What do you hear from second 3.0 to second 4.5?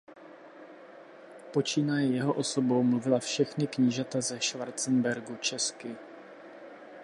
všechna knížata ze